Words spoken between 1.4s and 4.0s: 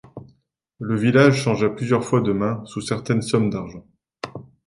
changea plusieurs fois de mains sous certaines sommes d'argent.